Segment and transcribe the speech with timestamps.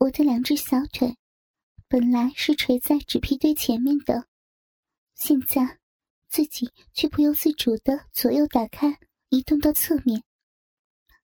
[0.00, 1.14] 我的两只小腿
[1.86, 4.24] 本来是垂在纸皮堆前面的，
[5.14, 5.78] 现在
[6.26, 10.22] 自己却不由自主的左右打开，移动到侧面，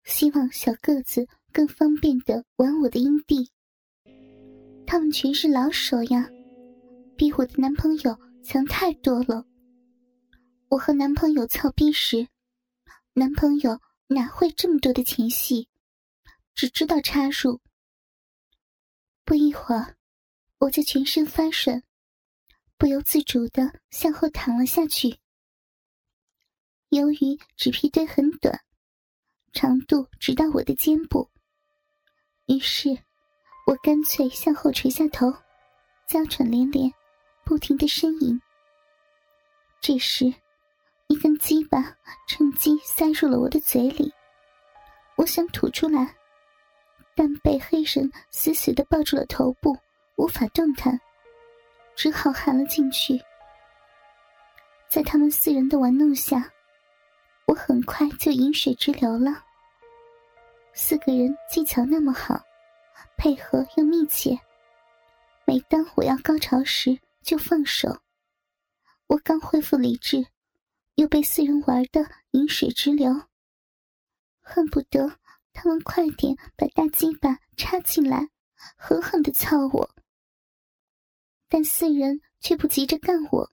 [0.05, 3.51] 希望小个子更方便的玩我的阴蒂。
[4.87, 6.29] 他们全是老手呀，
[7.17, 9.47] 比我的男朋友强太多了。
[10.69, 12.29] 我和男朋友操逼时，
[13.15, 15.67] 男朋友哪会这么多的前戏，
[16.55, 17.59] 只知道插入。
[19.27, 19.97] 不一会儿，
[20.59, 21.83] 我就全身发软，
[22.79, 25.19] 不由自主的向后躺了下去。
[26.91, 28.61] 由于纸皮堆很短，
[29.53, 31.29] 长度直到我的肩部，
[32.47, 32.91] 于是
[33.67, 35.33] 我干脆向后垂下头，
[36.07, 36.89] 娇喘连连，
[37.45, 38.41] 不停的呻吟。
[39.81, 40.33] 这时，
[41.09, 41.97] 一根鸡巴
[42.29, 44.15] 趁机塞入了我的嘴里，
[45.17, 46.17] 我想吐出来。
[47.17, 49.77] 但被黑人死死的抱住了头部，
[50.17, 51.01] 无法动弹，
[51.97, 53.19] 只好含了进去。
[54.87, 56.53] 在他们四人的玩弄下，
[57.47, 59.43] 我很快就饮水直流了。
[60.75, 62.39] 四个人技巧那么好，
[63.17, 64.39] 配合又密切。
[65.47, 67.97] 每当我要高潮时，就放手。
[69.07, 70.27] 我刚恢复理智，
[70.97, 73.11] 又被四人玩的饮水直流，
[74.43, 75.19] 恨不得。
[75.57, 78.29] 他们快点把大鸡巴插进来，
[78.77, 79.91] 狠狠的操我。
[81.49, 83.51] 但四人却不急着干我，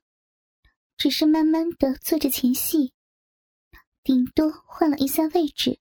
[0.98, 2.94] 只是慢慢的做着前戏，
[4.04, 5.80] 顶多换了一下位置。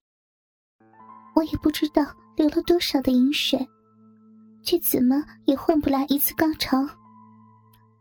[1.35, 2.05] 我也不知道
[2.37, 3.69] 流了多少的饮水，
[4.63, 6.87] 却怎么也换不来一次高潮，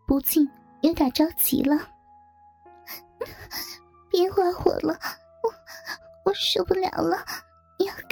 [0.05, 0.47] 不禁
[0.83, 1.89] 有点着急了。
[4.11, 4.99] 别玩我了，
[5.41, 5.51] 我
[6.25, 7.25] 我受不了了。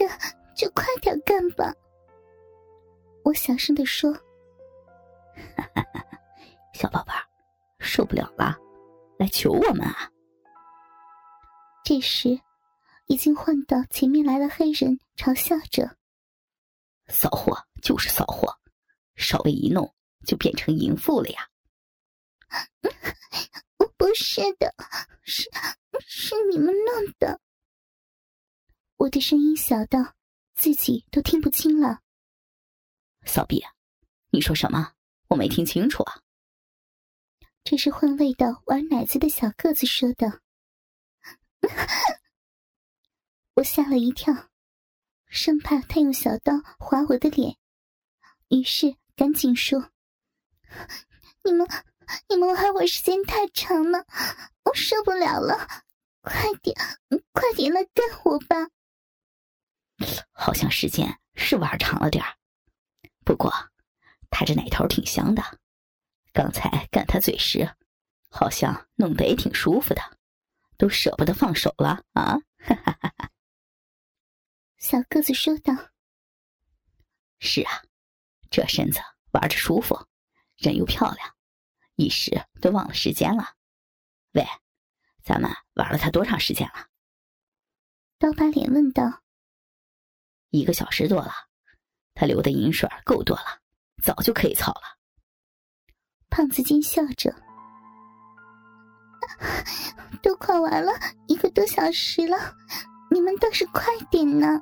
[0.06, 1.74] 要干就快点干吧，
[3.24, 4.14] 我小声的说
[6.74, 7.24] ：“小宝贝儿，
[7.80, 8.58] 受不了了，
[9.18, 10.10] 来求我们啊！”
[11.84, 12.40] 这时，
[13.08, 15.98] 已经换到前面来了黑人嘲笑着
[17.08, 18.58] ：“骚货就是骚货，
[19.16, 19.94] 稍微一弄
[20.26, 21.48] 就变成淫妇了呀！”
[23.98, 24.74] 不是的，
[25.24, 25.50] 是
[26.00, 27.40] 是你们弄的。
[29.00, 30.14] 我的声音小到
[30.56, 32.02] 自己都听不清了。
[33.26, 33.64] 骚逼，
[34.30, 34.92] 你说什么？
[35.30, 36.20] 我没听清楚啊。
[37.64, 40.42] 这是换位的玩奶子的小个子说的。
[43.56, 44.50] 我吓了一跳，
[45.28, 47.58] 生怕他用小刀划我的脸，
[48.50, 49.92] 于是赶紧说
[51.46, 51.66] ：“你们，
[52.28, 54.06] 你们玩我时间太长了，
[54.66, 55.86] 我受不了了，
[56.22, 56.76] 快点，
[57.32, 58.68] 快点来干我吧！”
[60.32, 62.38] 好像时间是玩长了点儿，
[63.26, 63.52] 不过
[64.30, 65.60] 他这奶头挺香的，
[66.32, 67.76] 刚才干他嘴时，
[68.30, 70.02] 好像弄得也挺舒服的，
[70.78, 72.38] 都舍不得放手了啊！
[72.58, 73.32] 哈哈哈哈
[74.78, 75.74] 小个子说道
[77.40, 77.84] ：“是啊，
[78.50, 79.00] 这身子
[79.32, 80.08] 玩着舒服，
[80.58, 81.36] 人又漂亮，
[81.96, 83.56] 一时都忘了时间了。
[84.34, 84.46] 喂，
[85.24, 86.88] 咱们玩了他多长时间了？”
[88.20, 89.22] 刀疤脸问道。
[90.52, 91.32] 一个小时多了，
[92.14, 93.46] 他流的银水够多了，
[94.04, 94.82] 早就可以操了。
[96.30, 97.34] 胖子奸笑着
[100.22, 100.92] ：“都快完了
[101.28, 102.38] 一个多小时了，
[103.12, 104.62] 你们倒是快点呢！”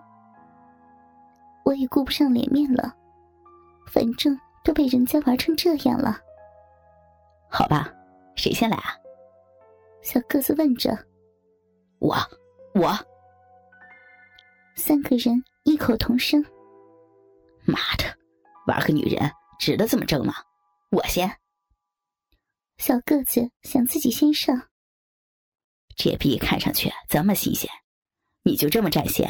[1.63, 2.95] 我也顾不上脸面了，
[3.87, 6.17] 反正都被人家玩成这样了。
[7.49, 7.89] 好吧，
[8.35, 8.95] 谁先来啊？
[10.01, 10.97] 小个子问着。
[11.99, 12.15] 我，
[12.73, 12.97] 我。
[14.75, 15.43] 三个人。
[15.67, 16.41] 异口同声
[17.67, 18.17] ：“妈的，
[18.67, 19.29] 玩个女人
[19.59, 20.33] 值得这么争吗？
[20.91, 21.41] 我先。”
[22.79, 24.69] 小个子想自己先上。
[25.97, 27.69] 这逼看上去这么新鲜，
[28.44, 29.29] 你就这么占先，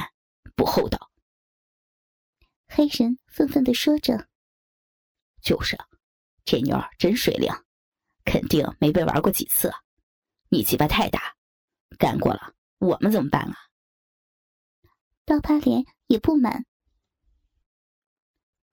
[0.56, 1.10] 不厚道。
[2.68, 4.28] 黑人愤愤的说着
[5.42, 5.76] ：“就是，
[6.46, 7.52] 这妞真水灵，
[8.26, 9.74] 肯定没被玩过几次。
[10.50, 11.36] 你鸡巴太大，
[11.98, 13.58] 干过了，我们怎么办啊？”
[15.28, 16.66] 刀疤脸也不满，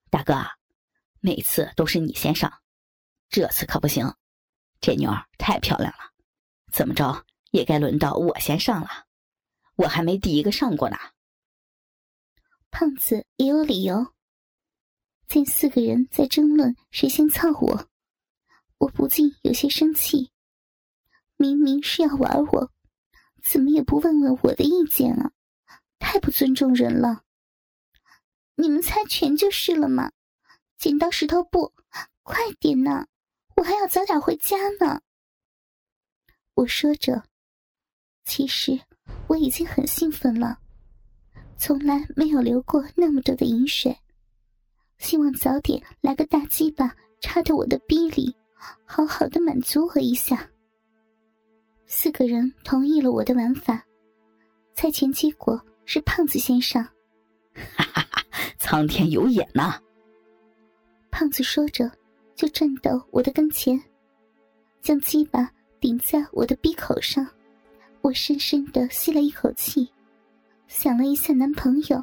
[0.09, 0.37] 大哥，
[1.19, 2.61] 每次都是你先上，
[3.29, 4.15] 这次可不行，
[4.81, 6.13] 这妞儿太漂亮了，
[6.73, 8.89] 怎么着也该轮到我先上了，
[9.75, 10.97] 我还没第一个上过呢。
[12.71, 14.15] 胖子也有理由，
[15.27, 17.89] 见四个人在争论谁先操我，
[18.79, 20.31] 我不禁有些生气，
[21.37, 22.71] 明明是要玩我，
[23.43, 25.33] 怎么也不问问我的意见啊？
[25.99, 27.23] 太不尊重人了！
[28.57, 30.13] 你们猜拳就是了嘛？
[30.77, 31.73] 剪刀石头布，
[32.23, 33.07] 快点呢！
[33.57, 35.01] 我还要早点回家呢。
[36.55, 37.25] 我说着，
[38.25, 38.81] 其实
[39.29, 40.59] 我已经很兴奋了，
[41.57, 43.97] 从来没有流过那么多的饮水，
[44.99, 48.37] 希望早点来个大鸡巴插到我的逼里，
[48.85, 50.49] 好好的满足我一下。
[51.87, 53.85] 四个人同意了我的玩法，
[54.75, 56.83] 猜拳结果是胖子先生。
[57.55, 58.23] 哈哈哈！
[58.59, 59.79] 苍天有眼呐！
[61.11, 61.91] 胖子说着，
[62.35, 63.81] 就站到我的跟前，
[64.81, 67.27] 将鸡巴顶在我的鼻口上。
[68.01, 69.89] 我深深的吸了一口气，
[70.67, 72.03] 想了一下男朋友，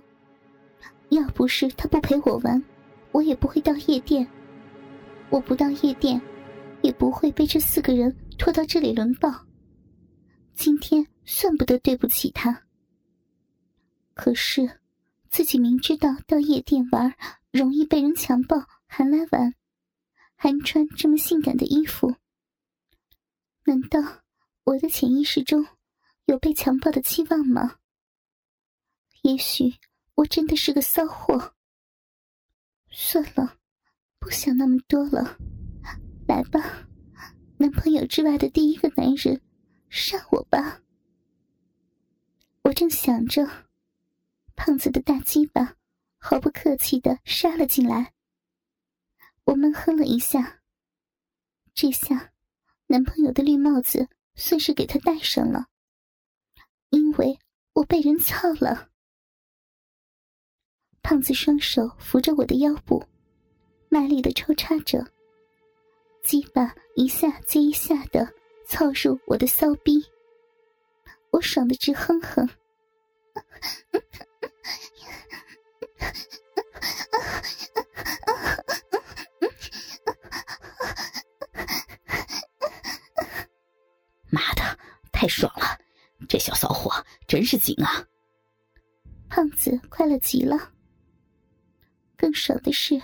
[1.10, 2.63] 要不是他不陪我玩，
[3.12, 4.27] 我也不会到夜店。
[5.30, 6.19] 我不到夜店，
[6.81, 9.30] 也不会被这四个人拖到这里轮暴。
[10.56, 12.60] 今天算不得对不起他。
[14.22, 14.80] 可是，
[15.32, 17.16] 自己明知道到夜店玩
[17.50, 19.56] 容易被人强暴，还来玩，
[20.36, 22.14] 还穿这么性感的衣服，
[23.64, 24.00] 难道
[24.64, 25.66] 我的潜意识中
[26.26, 27.78] 有被强暴的期望吗？
[29.24, 29.74] 也许
[30.14, 31.56] 我真的是个骚货。
[32.92, 33.58] 算了，
[34.20, 35.36] 不想那么多了，
[36.28, 36.88] 来吧，
[37.58, 39.42] 男朋友之外的第一个男人。
[39.90, 40.80] 杀我吧！
[42.62, 43.71] 我正想着，
[44.56, 45.75] 胖子的大鸡巴
[46.18, 48.13] 毫不客气的杀了进来。
[49.45, 50.62] 我闷哼了一下，
[51.74, 52.31] 这下
[52.88, 55.68] 男朋友的绿帽子算是给他戴上了，
[56.89, 57.39] 因为
[57.74, 58.89] 我被人操了。
[61.01, 63.03] 胖子双手扶着我的腰部，
[63.89, 65.06] 卖力的抽插着，
[66.24, 68.33] 鸡巴一下接一下的。
[68.68, 70.01] 操入我的骚逼，
[71.31, 72.48] 我爽的直哼哼。
[84.30, 84.80] 妈的，
[85.12, 85.78] 太爽了！
[86.30, 88.08] 这小骚货真是紧啊！
[89.28, 90.72] 胖子快乐极了。
[92.16, 93.02] 更爽的是，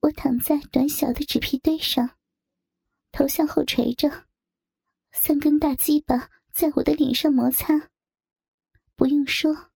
[0.00, 2.16] 我躺在短小的纸皮堆上，
[3.12, 4.26] 头向后垂着。
[5.12, 7.90] 三根大鸡巴在我的脸上摩擦，
[8.96, 9.69] 不用说，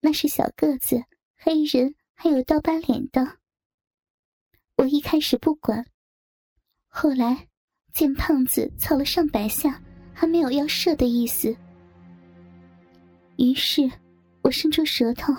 [0.00, 1.02] 那是小个子、
[1.36, 3.38] 黑人还有刀疤脸的。
[4.76, 5.84] 我一开始不管，
[6.88, 7.46] 后来
[7.92, 9.82] 见胖子操了上百下
[10.12, 11.54] 还没有要射的意思，
[13.36, 13.90] 于是
[14.42, 15.34] 我伸出舌头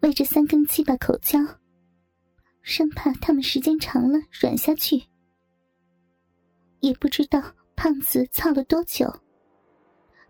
[0.00, 1.38] 喂着三根鸡巴口交，
[2.62, 5.02] 生怕他们时间长了软下去。
[6.80, 7.54] 也不知道。
[7.76, 9.12] 胖子操了多久？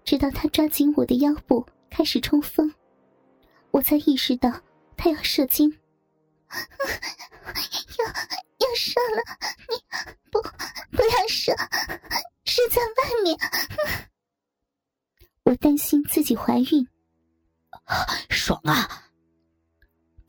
[0.02, 2.72] 直到他抓紧我的腰部开始冲锋，
[3.74, 4.62] 我才意识到
[4.96, 5.68] 他要射精。
[6.48, 9.20] 要要射了，
[9.68, 9.74] 你
[10.30, 10.40] 不
[10.92, 11.52] 不要射，
[12.44, 13.36] 射在外面。
[15.42, 16.86] 我担心自己怀孕，
[18.30, 19.10] 爽啊！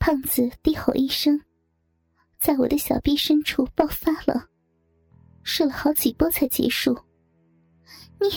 [0.00, 1.40] 胖子低吼一声，
[2.40, 4.48] 在我的小臂深处爆发了，
[5.44, 6.98] 射了好几波才结束。
[8.18, 8.28] 你，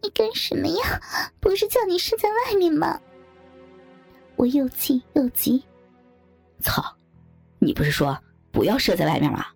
[0.00, 1.02] 你干什么呀？
[1.40, 3.00] 不是叫你射在外面吗？
[4.36, 5.62] 我又气又急。
[6.60, 6.82] 操！
[7.58, 8.18] 你不是说
[8.50, 9.46] 不要射在外面吗？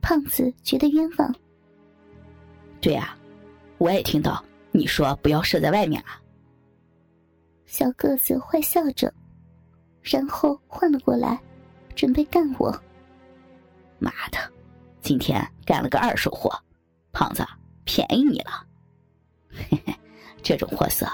[0.00, 1.34] 胖子觉得冤枉。
[2.80, 3.16] 对呀，
[3.78, 4.42] 我也听到
[4.72, 6.20] 你说不要射在外面啊。
[7.66, 9.12] 小个子坏笑着，
[10.02, 11.38] 然后换了过来，
[11.94, 12.70] 准备干我。
[13.98, 14.38] 妈的，
[15.02, 16.50] 今天干了个二手货，
[17.12, 17.44] 胖子。
[17.84, 18.64] 便宜你了，
[19.50, 19.94] 嘿嘿，
[20.42, 21.06] 这种货色，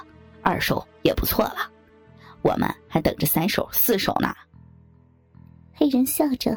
[0.43, 1.71] 二手也不错了。
[2.47, 4.33] 我们还等着三手、四手呢。
[5.73, 6.57] 黑人笑着，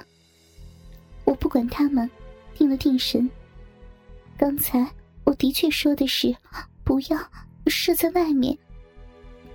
[1.26, 2.08] 我不管他们，
[2.54, 3.28] 定了定神。
[4.38, 4.88] 刚才
[5.24, 6.34] 我的确说的是
[6.84, 7.20] 不要
[7.66, 8.56] 射在外面，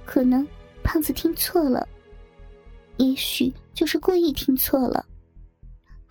[0.04, 0.44] 可能
[0.82, 1.86] 胖子听错了，
[2.96, 5.06] 也许就是故意听错了。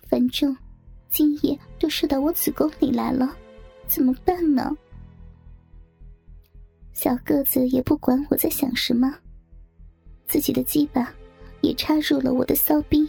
[0.08, 0.56] 反正
[1.10, 3.36] 今夜都射到我子宫里来了。
[3.88, 4.72] 怎么办呢？
[6.94, 9.14] 小个子也不管我在想什么，
[10.34, 11.14] 自己的鸡巴
[11.62, 13.08] 也插入了我的骚逼。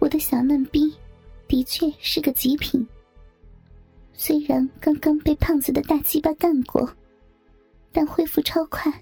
[0.00, 0.92] 我的小嫩逼
[1.46, 2.84] 的确是个极品，
[4.12, 6.92] 虽然刚刚被胖子的大鸡巴干过，
[7.92, 8.92] 但恢复超快。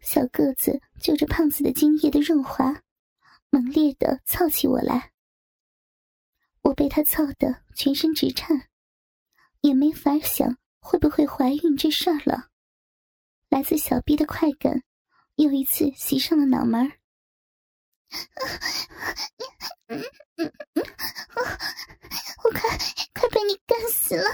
[0.00, 2.82] 小个子就着胖子的精液的润滑，
[3.48, 5.10] 猛烈的操起我来。
[6.60, 8.68] 我被他操得全身直颤。
[9.62, 12.48] 也没法想会不会怀孕这事儿了。
[13.48, 14.82] 来自小 B 的快感，
[15.36, 16.92] 又一次袭上了脑门儿。
[22.42, 22.60] 我快
[23.14, 24.24] 快被你干死了。